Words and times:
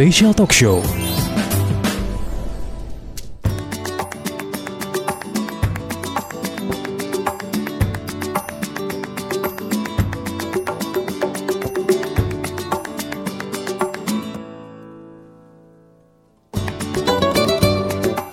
Special 0.00 0.32
Talk 0.32 0.48
Show. 0.48 0.80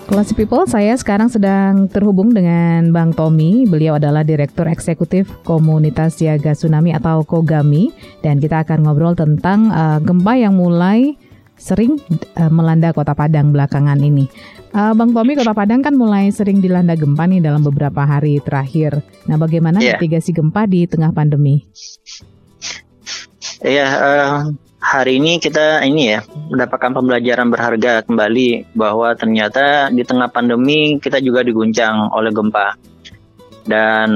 Classy 0.08 0.32
People, 0.32 0.64
saya 0.64 0.96
sekarang 0.96 1.28
sedang 1.28 1.84
terhubung 1.92 2.32
dengan 2.32 2.96
Bang 2.96 3.12
Tommy. 3.12 3.68
Beliau 3.68 4.00
adalah 4.00 4.24
Direktur 4.24 4.72
Eksekutif 4.72 5.28
Komunitas 5.44 6.16
Siaga 6.16 6.56
Tsunami 6.56 6.96
atau 6.96 7.28
Kogami. 7.28 7.92
Dan 8.24 8.40
kita 8.40 8.64
akan 8.64 8.88
ngobrol 8.88 9.12
tentang 9.12 9.68
uh, 9.68 10.00
gempa 10.00 10.32
yang 10.32 10.56
mulai 10.56 11.27
sering 11.58 11.98
uh, 12.38 12.48
melanda 12.48 12.94
kota 12.94 13.12
Padang 13.12 13.50
belakangan 13.52 13.98
ini. 14.00 14.30
Uh, 14.72 14.94
Bang 14.94 15.12
Tommy, 15.12 15.34
kota 15.34 15.52
Padang 15.52 15.82
kan 15.82 15.98
mulai 15.98 16.30
sering 16.30 16.62
dilanda 16.62 16.94
gempa 16.94 17.26
nih 17.26 17.42
dalam 17.42 17.60
beberapa 17.66 18.06
hari 18.06 18.38
terakhir. 18.40 19.02
Nah, 19.26 19.36
bagaimana 19.36 19.82
yeah. 19.82 19.98
mitigasi 19.98 20.32
gempa 20.32 20.64
di 20.64 20.86
tengah 20.86 21.10
pandemi? 21.10 21.66
Iya, 23.58 23.74
yeah, 23.74 23.90
uh, 23.98 24.38
hari 24.78 25.18
ini 25.18 25.42
kita 25.42 25.82
ini 25.82 26.14
ya 26.14 26.22
mendapatkan 26.48 26.94
pembelajaran 26.94 27.50
berharga 27.50 28.06
kembali 28.06 28.72
bahwa 28.78 29.12
ternyata 29.18 29.90
di 29.90 30.06
tengah 30.06 30.30
pandemi 30.30 31.02
kita 31.02 31.18
juga 31.18 31.42
diguncang 31.42 32.14
oleh 32.14 32.30
gempa. 32.30 32.78
Dan 33.68 34.08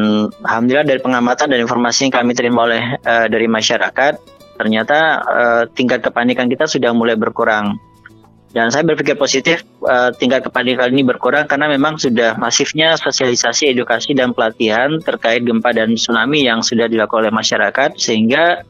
alhamdulillah 0.48 0.88
dari 0.88 1.00
pengamatan 1.04 1.52
dan 1.52 1.60
informasi 1.60 2.08
yang 2.08 2.14
kami 2.16 2.32
terima 2.32 2.64
oleh 2.64 2.96
uh, 3.04 3.28
dari 3.28 3.44
masyarakat, 3.44 4.31
ternyata 4.56 4.98
uh, 5.24 5.62
tingkat 5.72 6.04
kepanikan 6.04 6.48
kita 6.48 6.68
sudah 6.68 6.92
mulai 6.92 7.16
berkurang. 7.16 7.76
Dan 8.52 8.68
saya 8.68 8.84
berpikir 8.84 9.16
positif 9.16 9.64
uh, 9.88 10.12
tingkat 10.12 10.44
kepanikan 10.44 10.92
ini 10.92 11.00
berkurang 11.00 11.48
karena 11.48 11.72
memang 11.72 11.96
sudah 11.96 12.36
masifnya 12.36 13.00
sosialisasi, 13.00 13.72
edukasi 13.72 14.12
dan 14.12 14.36
pelatihan 14.36 15.00
terkait 15.00 15.40
gempa 15.40 15.72
dan 15.72 15.96
tsunami 15.96 16.44
yang 16.44 16.60
sudah 16.60 16.84
dilakukan 16.84 17.24
oleh 17.28 17.32
masyarakat 17.32 17.96
sehingga 17.96 18.60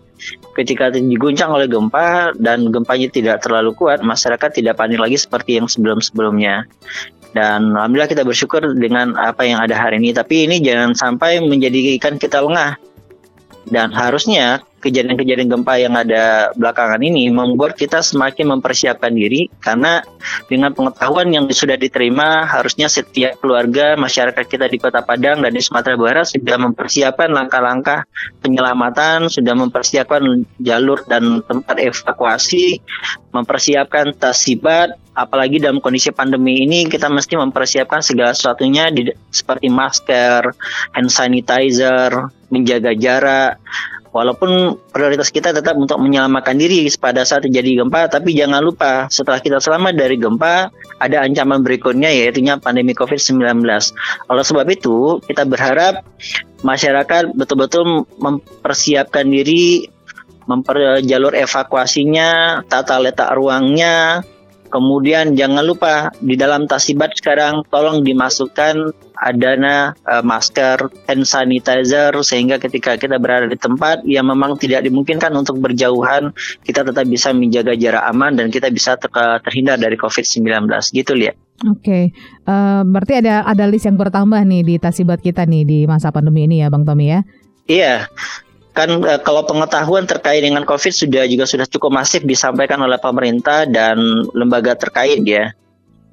ketika 0.55 0.94
diguncang 0.94 1.50
oleh 1.50 1.66
gempa 1.66 2.30
dan 2.38 2.70
gempanya 2.70 3.10
tidak 3.10 3.42
terlalu 3.42 3.75
kuat, 3.75 4.06
masyarakat 4.06 4.55
tidak 4.55 4.78
panik 4.78 5.03
lagi 5.03 5.19
seperti 5.19 5.58
yang 5.58 5.66
sebelum-sebelumnya. 5.66 6.70
Dan 7.33 7.72
alhamdulillah 7.72 8.12
kita 8.12 8.22
bersyukur 8.22 8.60
dengan 8.77 9.16
apa 9.16 9.42
yang 9.42 9.58
ada 9.58 9.72
hari 9.75 9.98
ini. 9.98 10.12
Tapi 10.12 10.47
ini 10.47 10.60
jangan 10.60 10.92
sampai 10.92 11.41
menjadikan 11.41 12.20
kita 12.20 12.44
lengah. 12.44 12.77
Dan 13.66 13.91
harusnya 13.91 14.60
kejadian-kejadian 14.83 15.47
gempa 15.47 15.78
yang 15.78 15.94
ada 15.94 16.50
belakangan 16.58 16.98
ini 16.98 17.30
membuat 17.30 17.78
kita 17.78 18.02
semakin 18.02 18.58
mempersiapkan 18.58 19.14
diri 19.14 19.47
karena 19.62 20.02
dengan 20.50 20.75
pengetahuan 20.75 21.30
yang 21.30 21.47
sudah 21.47 21.78
diterima 21.78 22.44
harusnya 22.44 22.91
setiap 22.91 23.38
keluarga 23.38 23.94
masyarakat 23.94 24.42
kita 24.42 24.66
di 24.66 24.83
Kota 24.83 25.06
Padang 25.06 25.41
dan 25.47 25.55
di 25.55 25.62
Sumatera 25.62 25.94
Barat 25.94 26.34
sudah 26.34 26.58
mempersiapkan 26.58 27.30
langkah-langkah 27.30 28.05
penyelamatan, 28.42 29.30
sudah 29.30 29.55
mempersiapkan 29.55 30.42
jalur 30.58 31.06
dan 31.06 31.47
tempat 31.47 31.78
evakuasi, 31.78 32.83
mempersiapkan 33.30 34.19
tas 34.19 34.42
sibat, 34.42 34.98
apalagi 35.14 35.62
dalam 35.62 35.78
kondisi 35.78 36.10
pandemi 36.10 36.64
ini 36.64 36.88
kita 36.88 37.06
mesti 37.06 37.38
mempersiapkan 37.38 38.03
segala 38.03 38.34
sesuatunya 38.34 38.91
seperti 39.30 39.69
masker, 39.70 40.50
hand 40.97 41.10
sanitizer, 41.12 42.33
menjaga 42.48 42.92
jarak, 42.97 43.62
walaupun 44.12 44.77
prioritas 44.92 45.32
kita 45.32 45.56
tetap 45.56 45.74
untuk 45.74 45.98
menyelamatkan 45.98 46.55
diri 46.55 46.84
pada 47.00 47.24
saat 47.24 47.48
terjadi 47.48 47.82
gempa, 47.82 48.12
tapi 48.12 48.36
jangan 48.36 48.60
lupa 48.60 49.08
setelah 49.08 49.41
kita 49.41 49.58
selamat 49.58 49.96
dari 49.96 50.20
gempa, 50.20 50.69
ada 51.00 51.24
ancaman 51.24 51.64
berikutnya 51.64 52.12
yaitu 52.12 52.44
pandemi 52.60 52.92
COVID-19. 52.92 53.64
Oleh 54.28 54.44
sebab 54.44 54.66
itu, 54.69 55.19
kita 55.25 55.48
berharap 55.48 56.04
masyarakat 56.62 57.32
betul-betul 57.34 58.04
mempersiapkan 58.20 59.26
diri, 59.26 59.88
memper 60.44 61.00
jalur 61.03 61.32
evakuasinya, 61.32 62.62
tata 62.69 63.00
letak 63.00 63.32
ruangnya, 63.34 64.20
Kemudian 64.72 65.37
jangan 65.37 65.69
lupa 65.69 66.09
di 66.16 66.33
dalam 66.33 66.65
tasibat 66.65 67.12
sekarang 67.21 67.60
tolong 67.69 68.00
dimasukkan 68.00 68.97
adana 69.21 69.93
uh, 70.09 70.25
masker, 70.25 70.88
hand 71.05 71.28
sanitizer 71.28 72.10
sehingga 72.25 72.56
ketika 72.56 72.97
kita 72.97 73.21
berada 73.21 73.47
di 73.47 73.61
tempat 73.61 74.00
yang 74.09 74.27
memang 74.32 74.56
tidak 74.56 74.82
dimungkinkan 74.88 75.31
untuk 75.37 75.61
berjauhan, 75.61 76.32
kita 76.65 76.88
tetap 76.88 77.05
bisa 77.05 77.37
menjaga 77.37 77.77
jarak 77.77 78.03
aman 78.09 78.41
dan 78.41 78.49
kita 78.49 78.72
bisa 78.72 78.97
ter 78.97 79.12
terhindar 79.44 79.77
dari 79.77 79.94
COVID-19 80.00 80.66
gitu 80.97 81.12
lihat. 81.12 81.37
Oke, 81.69 81.84
okay. 81.84 82.05
uh, 82.49 82.81
eh, 82.81 82.82
berarti 82.88 83.15
ada 83.22 83.44
ada 83.44 83.69
list 83.69 83.87
yang 83.87 84.00
bertambah 84.00 84.41
nih 84.43 84.65
di 84.66 84.75
tasibat 84.81 85.22
kita 85.22 85.47
nih 85.47 85.62
di 85.62 85.78
masa 85.84 86.11
pandemi 86.11 86.49
ini 86.49 86.65
ya, 86.65 86.72
Bang 86.72 86.82
Tommy 86.82 87.12
ya? 87.12 87.21
Iya, 87.71 88.11
kan 88.72 88.88
e, 89.05 89.15
kalau 89.21 89.44
pengetahuan 89.44 90.09
terkait 90.09 90.41
dengan 90.41 90.65
COVID 90.65 90.93
sudah 90.93 91.25
juga 91.28 91.44
sudah 91.44 91.66
cukup 91.69 91.93
masif 91.93 92.25
disampaikan 92.25 92.81
oleh 92.81 92.97
pemerintah 92.97 93.69
dan 93.69 94.27
lembaga 94.33 94.77
terkait 94.77 95.21
ya. 95.25 95.53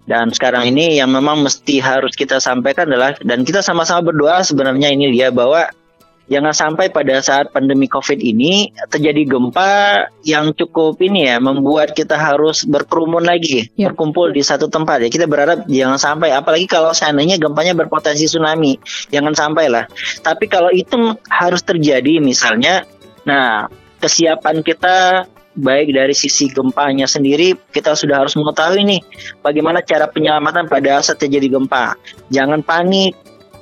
Dan 0.10 0.34
sekarang 0.34 0.66
ini 0.74 0.98
yang 0.98 1.14
memang 1.14 1.46
mesti 1.46 1.78
harus 1.78 2.18
kita 2.18 2.42
sampaikan 2.42 2.90
adalah 2.90 3.14
dan 3.22 3.46
kita 3.46 3.62
sama-sama 3.62 4.10
berdoa 4.10 4.42
sebenarnya 4.42 4.90
ini 4.90 5.14
dia 5.14 5.30
bahwa 5.30 5.70
jangan 6.30 6.54
sampai 6.54 6.94
pada 6.94 7.20
saat 7.20 7.52
pandemi 7.52 7.90
COVID 7.90 8.22
ini 8.22 8.72
terjadi 8.88 9.26
gempa 9.26 10.06
yang 10.24 10.54
cukup 10.54 11.02
ini 11.02 11.28
ya 11.28 11.42
membuat 11.42 11.98
kita 11.98 12.16
harus 12.16 12.64
berkerumun 12.64 13.26
lagi, 13.26 13.68
ya. 13.74 13.92
berkumpul 13.92 14.32
di 14.32 14.46
satu 14.46 14.70
tempat 14.70 15.04
ya. 15.04 15.10
Kita 15.10 15.26
berharap 15.26 15.66
jangan 15.66 15.98
sampai 16.00 16.32
apalagi 16.32 16.70
kalau 16.70 16.94
seandainya 16.94 17.42
gempanya 17.42 17.74
berpotensi 17.74 18.30
tsunami, 18.30 18.78
jangan 19.10 19.34
sampai 19.34 19.66
lah. 19.68 19.86
Tapi 20.22 20.46
kalau 20.46 20.70
itu 20.70 21.18
harus 21.28 21.66
terjadi 21.66 22.22
misalnya 22.22 22.86
nah 23.28 23.68
kesiapan 24.00 24.64
kita 24.64 25.28
baik 25.60 25.92
dari 25.92 26.16
sisi 26.16 26.48
gempanya 26.48 27.04
sendiri 27.04 27.52
kita 27.76 27.92
sudah 27.98 28.24
harus 28.24 28.38
mengetahui 28.40 28.88
nih 28.88 29.02
bagaimana 29.44 29.84
cara 29.84 30.08
penyelamatan 30.08 30.72
pada 30.72 31.04
saat 31.04 31.20
terjadi 31.20 31.60
gempa. 31.60 32.00
Jangan 32.32 32.64
panik, 32.64 33.18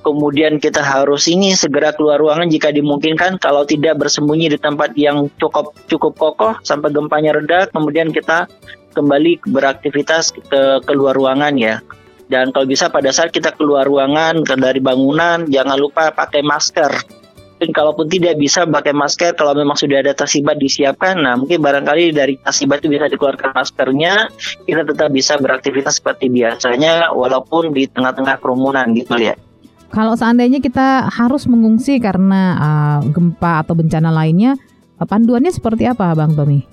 kemudian 0.07 0.55
kita 0.63 0.79
harus 0.79 1.27
ini 1.27 1.51
segera 1.51 1.91
keluar 1.91 2.23
ruangan 2.23 2.47
jika 2.47 2.71
dimungkinkan. 2.71 3.43
Kalau 3.43 3.67
tidak 3.67 3.99
bersembunyi 3.99 4.55
di 4.55 4.55
tempat 4.55 4.95
yang 4.95 5.27
cukup 5.35 5.75
cukup 5.91 6.15
kokoh 6.15 6.55
sampai 6.63 6.95
gempanya 6.95 7.35
reda 7.35 7.67
kemudian 7.75 8.15
kita 8.15 8.47
kembali 8.95 9.43
beraktivitas 9.51 10.31
ke 10.31 10.79
keluar 10.87 11.11
ruangan 11.11 11.59
ya. 11.59 11.83
Dan 12.31 12.55
kalau 12.55 12.67
bisa 12.67 12.87
pada 12.87 13.11
saat 13.11 13.35
kita 13.35 13.51
keluar 13.59 13.83
ruangan 13.83 14.47
dari 14.47 14.79
bangunan 14.79 15.43
jangan 15.51 15.75
lupa 15.75 16.15
pakai 16.15 16.39
masker. 16.39 16.91
Dan 17.57 17.73
kalaupun 17.73 18.05
tidak 18.05 18.37
bisa 18.37 18.69
pakai 18.69 18.93
masker 18.93 19.33
kalau 19.33 19.57
memang 19.57 19.73
sudah 19.73 20.05
ada 20.05 20.13
tasibat 20.13 20.61
disiapkan 20.61 21.17
nah 21.17 21.33
mungkin 21.33 21.57
barangkali 21.57 22.13
dari 22.13 22.37
tasibat 22.37 22.85
itu 22.85 22.93
bisa 22.93 23.09
dikeluarkan 23.09 23.49
maskernya 23.57 24.29
kita 24.69 24.85
tetap 24.85 25.09
bisa 25.09 25.41
beraktivitas 25.41 25.97
seperti 25.97 26.29
biasanya 26.29 27.09
walaupun 27.17 27.73
di 27.73 27.89
tengah-tengah 27.89 28.37
kerumunan 28.37 28.93
gitu 28.93 29.17
ya 29.17 29.33
kalau 29.87 30.13
seandainya 30.19 30.59
kita 30.59 31.07
harus 31.07 31.47
mengungsi 31.47 31.99
karena 32.03 32.41
uh, 32.59 32.99
gempa 33.07 33.63
atau 33.63 33.73
bencana 33.73 34.11
lainnya, 34.11 34.59
panduannya 34.99 35.53
seperti 35.53 35.87
apa, 35.87 36.11
Bang 36.17 36.35
Tommy? 36.35 36.67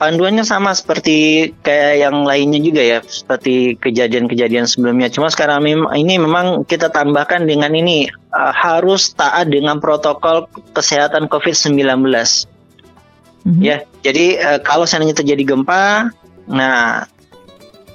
Panduannya 0.00 0.42
sama 0.42 0.74
seperti 0.74 1.50
kayak 1.62 1.94
yang 2.02 2.26
lainnya 2.26 2.58
juga 2.58 2.82
ya, 2.82 2.98
seperti 3.06 3.78
kejadian-kejadian 3.78 4.66
sebelumnya. 4.66 5.06
Cuma 5.12 5.30
sekarang 5.30 5.62
ini 5.94 6.18
memang 6.18 6.66
kita 6.66 6.90
tambahkan 6.90 7.46
dengan 7.46 7.70
ini 7.70 8.10
uh, 8.34 8.50
harus 8.50 9.14
taat 9.14 9.52
dengan 9.52 9.78
protokol 9.78 10.50
kesehatan 10.74 11.30
COVID-19. 11.30 12.02
Mm-hmm. 12.02 13.62
Ya, 13.62 13.86
jadi 14.02 14.26
uh, 14.42 14.58
kalau 14.62 14.90
seandainya 14.90 15.22
terjadi 15.22 15.54
gempa, 15.54 16.10
nah 16.50 17.06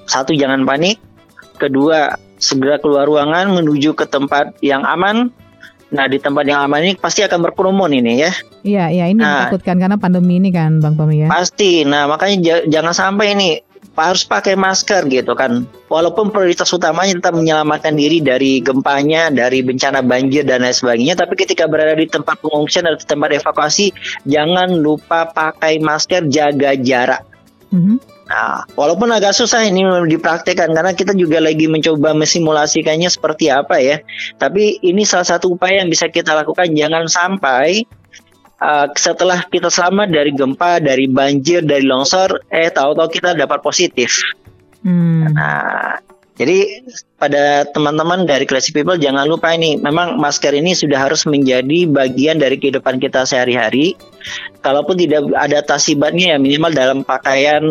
satu 0.08 0.32
jangan 0.32 0.64
panik, 0.64 1.04
kedua 1.60 2.16
segera 2.38 2.78
keluar 2.82 3.06
ruangan 3.06 3.52
menuju 3.54 3.94
ke 3.94 4.06
tempat 4.10 4.58
yang 4.62 4.86
aman. 4.86 5.30
Nah, 5.88 6.06
di 6.12 6.20
tempat 6.20 6.44
yang 6.44 6.68
aman 6.68 6.84
ini 6.84 6.94
pasti 7.00 7.24
akan 7.24 7.40
berkerumun 7.48 7.96
ini 7.96 8.20
ya. 8.20 8.32
Iya, 8.68 8.86
iya 8.92 9.06
ini 9.08 9.24
nah, 9.24 9.48
menakutkan 9.48 9.80
karena 9.80 9.96
pandemi 9.96 10.36
ini 10.36 10.52
kan 10.52 10.84
Bang 10.84 11.00
Tommy 11.00 11.24
ya. 11.24 11.28
Pasti. 11.32 11.88
Nah, 11.88 12.12
makanya 12.12 12.68
jangan 12.68 12.92
sampai 12.92 13.32
ini 13.32 13.50
harus 13.98 14.28
pakai 14.28 14.54
masker 14.54 15.10
gitu 15.10 15.34
kan. 15.34 15.66
Walaupun 15.90 16.30
prioritas 16.30 16.70
utamanya 16.70 17.18
tetap 17.18 17.34
menyelamatkan 17.34 17.98
diri 17.98 18.22
dari 18.22 18.62
gempanya, 18.62 19.34
dari 19.34 19.66
bencana 19.66 20.06
banjir 20.06 20.46
dan 20.46 20.62
lain 20.62 20.76
sebagainya, 20.76 21.18
tapi 21.18 21.34
ketika 21.34 21.66
berada 21.66 21.98
di 21.98 22.06
tempat 22.06 22.38
pengungsian 22.44 22.86
atau 22.86 23.02
tempat 23.02 23.42
evakuasi, 23.42 23.96
jangan 24.30 24.76
lupa 24.78 25.32
pakai 25.34 25.82
masker, 25.82 26.30
jaga 26.30 26.78
jarak. 26.78 27.26
Mm 27.74 27.82
-hmm. 27.82 28.17
Nah, 28.28 28.68
walaupun 28.76 29.08
agak 29.08 29.32
susah 29.32 29.64
ini 29.64 29.88
dipraktekkan 29.88 30.76
karena 30.76 30.92
kita 30.92 31.16
juga 31.16 31.40
lagi 31.40 31.72
mencoba 31.72 32.12
mensimulasikannya 32.12 33.08
seperti 33.08 33.48
apa 33.48 33.80
ya. 33.80 34.04
Tapi 34.36 34.84
ini 34.84 35.08
salah 35.08 35.28
satu 35.28 35.56
upaya 35.56 35.80
yang 35.80 35.88
bisa 35.88 36.12
kita 36.12 36.36
lakukan 36.36 36.68
jangan 36.76 37.08
sampai 37.08 37.88
uh, 38.60 38.92
setelah 39.00 39.48
kita 39.48 39.72
selamat 39.72 40.12
dari 40.12 40.32
gempa, 40.36 40.84
dari 40.84 41.08
banjir, 41.08 41.64
dari 41.64 41.88
longsor, 41.88 42.52
eh 42.52 42.68
tahu-tahu 42.68 43.08
kita 43.08 43.32
dapat 43.32 43.64
positif. 43.64 44.20
Hmm. 44.84 45.32
Nah, 45.32 46.04
jadi 46.38 46.86
pada 47.18 47.66
teman-teman 47.66 48.30
dari 48.30 48.46
Classy 48.46 48.70
People 48.70 49.02
jangan 49.02 49.26
lupa 49.26 49.58
ini, 49.58 49.74
memang 49.82 50.22
masker 50.22 50.54
ini 50.54 50.78
sudah 50.78 51.10
harus 51.10 51.26
menjadi 51.26 51.90
bagian 51.90 52.38
dari 52.38 52.62
kehidupan 52.62 53.02
kita 53.02 53.26
sehari-hari. 53.26 53.98
Kalaupun 54.62 55.02
tidak 55.02 55.26
ada 55.34 55.66
tasibatnya 55.66 56.34
ya 56.34 56.38
minimal 56.38 56.70
dalam 56.78 57.02
pakaian, 57.02 57.66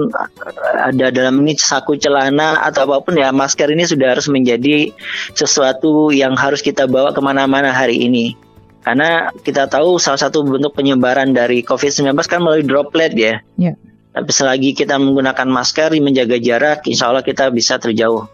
ada 0.83 1.15
dalam 1.15 1.47
ini 1.47 1.55
saku 1.55 1.95
celana 1.95 2.59
atau 2.67 2.91
apa 2.91 3.07
pun 3.07 3.15
ya 3.15 3.31
masker 3.31 3.71
ini 3.71 3.87
sudah 3.87 4.19
harus 4.19 4.27
menjadi 4.27 4.91
sesuatu 5.39 6.11
yang 6.11 6.35
harus 6.35 6.59
kita 6.59 6.91
bawa 6.91 7.15
ke 7.15 7.23
mana-mana 7.23 7.71
hari 7.71 8.03
ini. 8.03 8.35
Karena 8.83 9.31
kita 9.47 9.71
tahu 9.71 10.03
salah 10.03 10.19
satu 10.19 10.43
bentuk 10.43 10.75
penyebaran 10.75 11.31
dari 11.31 11.63
COVID-19 11.63 12.19
kan 12.27 12.43
melalui 12.43 12.67
droplet 12.67 13.15
ya. 13.15 13.39
Yeah. 13.55 13.79
Tapi 14.11 14.31
selagi 14.33 14.75
kita 14.75 14.99
menggunakan 14.99 15.47
masker, 15.47 15.95
menjaga 16.03 16.41
jarak, 16.43 16.89
insya 16.89 17.13
Allah 17.13 17.23
kita 17.23 17.53
bisa 17.53 17.77
terjauh 17.77 18.27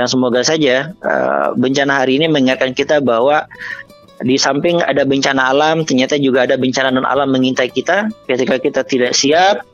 yang 0.00 0.08
semoga 0.08 0.40
saja 0.40 0.96
uh, 1.04 1.52
bencana 1.54 2.00
hari 2.00 2.16
ini 2.16 2.32
mengingatkan 2.32 2.72
kita 2.72 3.04
bahwa 3.04 3.44
di 4.20 4.36
samping 4.36 4.84
ada 4.84 5.08
bencana 5.08 5.48
alam, 5.52 5.84
ternyata 5.84 6.20
juga 6.20 6.44
ada 6.44 6.60
bencana 6.60 6.92
non 6.92 7.08
alam 7.08 7.32
mengintai 7.32 7.72
kita. 7.72 8.12
Ketika 8.28 8.60
kita 8.60 8.80
tidak 8.84 9.16
siap, 9.16 9.64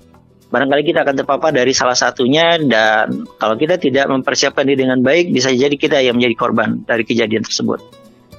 barangkali 0.54 0.86
kita 0.86 1.02
akan 1.02 1.14
terpapar 1.18 1.50
dari 1.50 1.74
salah 1.74 1.98
satunya 1.98 2.54
dan 2.62 3.26
kalau 3.42 3.58
kita 3.58 3.74
tidak 3.78 4.06
mempersiapkan 4.06 4.62
diri 4.62 4.86
dengan 4.86 5.02
baik, 5.02 5.34
bisa 5.34 5.50
jadi 5.50 5.74
kita 5.74 5.98
yang 5.98 6.18
menjadi 6.18 6.34
korban 6.38 6.86
dari 6.86 7.02
kejadian 7.02 7.42
tersebut. 7.42 7.82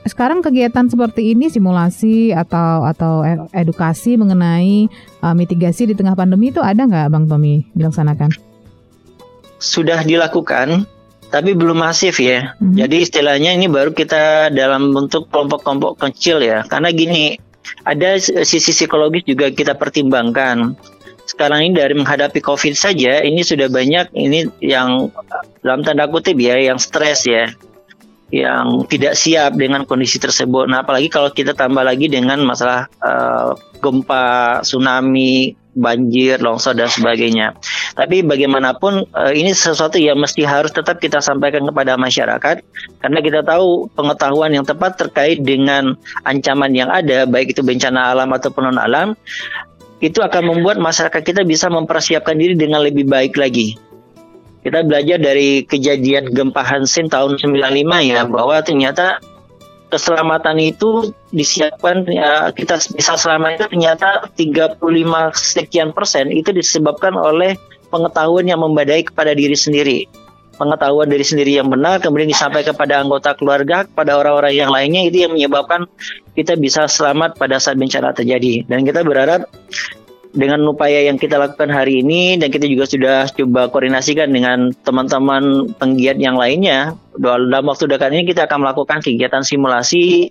Sekarang 0.07 0.39
kegiatan 0.39 0.87
seperti 0.87 1.35
ini 1.35 1.51
simulasi 1.51 2.31
atau 2.31 2.87
atau 2.87 3.27
e, 3.27 3.43
edukasi 3.51 4.15
mengenai 4.15 4.87
uh, 5.19 5.35
mitigasi 5.35 5.83
di 5.83 5.99
tengah 5.99 6.15
pandemi 6.15 6.47
itu 6.47 6.63
ada 6.63 6.87
nggak, 6.87 7.11
Bang 7.11 7.27
Tommy 7.27 7.67
dilaksanakan? 7.75 8.31
Sudah 9.59 10.07
dilakukan 10.07 10.87
tapi 11.27 11.53
belum 11.53 11.83
masif 11.83 12.19
ya. 12.23 12.55
Mm-hmm. 12.57 12.75
Jadi 12.79 12.95
istilahnya 13.03 13.51
ini 13.55 13.67
baru 13.67 13.91
kita 13.91 14.53
dalam 14.55 14.95
bentuk 14.95 15.27
kelompok-kelompok 15.31 15.99
kecil 15.99 16.39
ya. 16.39 16.63
Karena 16.63 16.91
gini, 16.95 17.35
ada 17.83 18.19
sisi 18.21 18.71
psikologis 18.71 19.27
juga 19.27 19.51
kita 19.51 19.75
pertimbangkan. 19.75 20.75
Sekarang 21.27 21.59
ini 21.67 21.75
dari 21.75 21.91
menghadapi 21.91 22.39
COVID 22.39 22.71
saja, 22.71 23.19
ini 23.19 23.43
sudah 23.43 23.67
banyak 23.67 24.15
ini 24.15 24.47
yang 24.63 25.11
dalam 25.59 25.83
tanda 25.83 26.07
kutip 26.07 26.39
ya, 26.39 26.55
yang 26.55 26.79
stres 26.79 27.27
ya, 27.27 27.51
yang 28.31 28.87
tidak 28.87 29.19
siap 29.19 29.59
dengan 29.59 29.83
kondisi 29.83 30.23
tersebut. 30.23 30.71
Nah, 30.71 30.87
apalagi 30.87 31.11
kalau 31.11 31.27
kita 31.35 31.51
tambah 31.51 31.83
lagi 31.83 32.07
dengan 32.07 32.39
masalah 32.47 32.87
uh, 33.03 33.51
gempa, 33.83 34.63
tsunami, 34.63 35.59
banjir, 35.77 36.41
longsor 36.41 36.73
dan 36.73 36.89
sebagainya. 36.89 37.53
Tapi 37.93 38.25
bagaimanapun 38.25 39.05
uh, 39.13 39.31
ini 39.31 39.53
sesuatu 39.53 40.01
yang 40.01 40.17
mesti 40.17 40.41
harus 40.43 40.73
tetap 40.73 40.97
kita 40.97 41.21
sampaikan 41.21 41.63
kepada 41.69 41.93
masyarakat 41.95 42.65
karena 42.99 43.19
kita 43.21 43.45
tahu 43.45 43.85
pengetahuan 43.93 44.51
yang 44.51 44.65
tepat 44.65 44.97
terkait 44.97 45.45
dengan 45.45 45.93
ancaman 46.25 46.73
yang 46.73 46.89
ada 46.89 47.29
baik 47.29 47.53
itu 47.53 47.61
bencana 47.61 48.17
alam 48.17 48.33
ataupun 48.33 48.73
non 48.73 48.81
alam 48.81 49.13
itu 50.01 50.21
akan 50.21 50.57
membuat 50.57 50.77
masyarakat 50.77 51.21
kita 51.21 51.41
bisa 51.45 51.69
mempersiapkan 51.69 52.37
diri 52.37 52.57
dengan 52.57 52.81
lebih 52.81 53.05
baik 53.05 53.37
lagi. 53.37 53.77
Kita 54.61 54.83
belajar 54.83 55.21
dari 55.21 55.63
kejadian 55.63 56.33
gempa 56.33 56.59
Hansen 56.59 57.07
tahun 57.07 57.39
95 57.39 57.87
ya 58.03 58.27
bahwa 58.27 58.59
ternyata 58.59 59.21
keselamatan 59.87 60.59
itu 60.59 61.15
disiapkan 61.31 62.03
ya 62.07 62.51
kita 62.51 62.75
bisa 62.91 63.15
selamat 63.15 63.49
itu 63.55 63.65
ternyata 63.71 64.09
35 64.35 64.83
sekian 65.35 65.89
persen 65.95 66.27
itu 66.31 66.51
disebabkan 66.51 67.15
oleh 67.15 67.55
pengetahuan 67.87 68.43
yang 68.47 68.59
membadai 68.59 69.07
kepada 69.07 69.31
diri 69.31 69.55
sendiri. 69.55 69.99
Pengetahuan 70.57 71.05
dari 71.05 71.21
sendiri 71.21 71.61
yang 71.61 71.69
benar 71.69 72.01
kemudian 72.01 72.33
disampaikan 72.33 72.73
kepada 72.73 72.99
anggota 72.99 73.37
keluarga 73.37 73.85
kepada 73.85 74.17
orang-orang 74.17 74.57
yang 74.57 74.71
lainnya 74.73 75.05
itu 75.05 75.23
yang 75.23 75.31
menyebabkan 75.37 75.85
kita 76.33 76.57
bisa 76.57 76.89
selamat 76.89 77.37
pada 77.37 77.61
saat 77.61 77.77
bencana 77.77 78.11
terjadi. 78.11 78.65
Dan 78.65 78.81
kita 78.81 79.05
berharap 79.05 79.45
dengan 80.37 80.61
upaya 80.69 81.01
yang 81.09 81.17
kita 81.17 81.41
lakukan 81.41 81.73
hari 81.73 82.05
ini 82.05 82.37
dan 82.37 82.53
kita 82.53 82.69
juga 82.69 82.85
sudah 82.85 83.17
coba 83.33 83.73
koordinasikan 83.73 84.29
dengan 84.29 84.69
teman-teman 84.85 85.73
penggiat 85.81 86.21
yang 86.21 86.37
lainnya. 86.37 86.93
Dalam 87.17 87.65
waktu 87.65 87.89
dekat 87.89 88.13
ini 88.13 88.29
kita 88.29 88.45
akan 88.45 88.61
melakukan 88.61 89.01
kegiatan 89.01 89.41
simulasi 89.41 90.29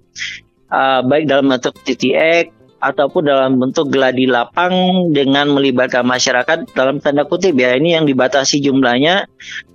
uh, 0.70 1.02
baik 1.02 1.26
dalam 1.26 1.50
bentuk 1.50 1.74
TTX 1.82 2.54
ataupun 2.78 3.26
dalam 3.26 3.58
bentuk 3.58 3.90
geladi 3.90 4.30
lapang 4.30 5.10
dengan 5.10 5.50
melibatkan 5.50 6.06
masyarakat 6.06 6.70
dalam 6.78 7.02
tanda 7.02 7.26
kutip 7.26 7.58
ya. 7.58 7.74
Ini 7.74 7.98
yang 8.00 8.04
dibatasi 8.06 8.62
jumlahnya 8.62 9.26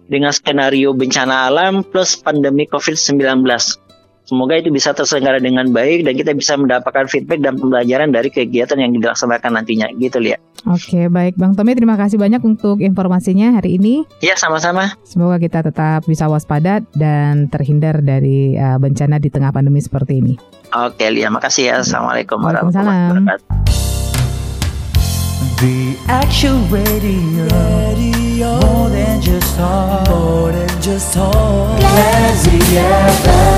dengan 0.08 0.32
skenario 0.32 0.96
bencana 0.96 1.52
alam 1.52 1.84
plus 1.84 2.16
pandemi 2.16 2.64
COVID-19 2.72 3.44
Semoga 4.32 4.56
itu 4.56 4.72
bisa 4.72 4.96
terselenggara 4.96 5.44
dengan 5.44 5.68
baik 5.76 6.08
dan 6.08 6.16
kita 6.16 6.32
bisa 6.32 6.56
mendapatkan 6.56 7.12
feedback 7.12 7.44
dan 7.44 7.60
pembelajaran 7.60 8.16
dari 8.16 8.32
kegiatan 8.32 8.80
yang 8.80 8.96
dilaksanakan 8.96 9.60
nantinya. 9.60 9.92
Gitu, 10.00 10.24
lihat. 10.24 10.40
Oke, 10.72 11.12
baik 11.12 11.36
Bang 11.36 11.52
Tommy, 11.58 11.76
terima 11.76 12.00
kasih 12.00 12.16
banyak 12.16 12.40
untuk 12.48 12.80
informasinya 12.80 13.60
hari 13.60 13.76
ini. 13.76 14.08
Ya, 14.24 14.40
sama-sama. 14.40 14.96
Semoga 15.04 15.36
kita 15.36 15.68
tetap 15.68 16.08
bisa 16.08 16.32
waspada 16.32 16.80
dan 16.96 17.52
terhindar 17.52 18.00
dari 18.00 18.56
uh, 18.56 18.80
bencana 18.80 19.20
di 19.20 19.28
tengah 19.28 19.52
pandemi 19.52 19.84
seperti 19.84 20.24
ini. 20.24 20.40
Oke, 20.72 21.12
Lia, 21.12 21.28
makasih 21.28 21.68
ya. 21.68 21.76
Assalamualaikum 21.84 22.40
warahmatullahi 22.40 23.12
wabarakatuh. 23.12 23.61
The 25.62 25.96
actual 26.08 26.58
radio, 26.70 27.44
radio. 27.94 28.60
More 28.62 28.90
than 28.90 29.22
just 29.22 29.56
talk. 29.56 30.10
More 30.10 30.52
than 30.52 30.82
just 30.82 31.14
talk. 31.14 31.80
Classy 31.80 32.58
FM 32.58 33.52